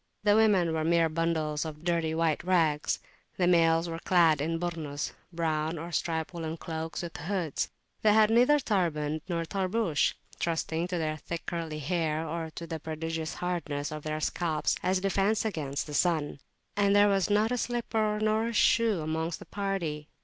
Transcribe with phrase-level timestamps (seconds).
[0.23, 2.97] The women were mere bundles of dirty white rags.
[3.37, 7.69] The males were clad in "Burnus" brown or striped woollen cloaks with hoods;
[8.01, 12.79] they had neither turband nor tarbush, trusting to their thick curly hair or to the
[12.79, 16.39] prodigious hardness of their scalps as a defence against the sun;
[16.75, 20.07] and there was not a slipper nor a shoe amongst the party.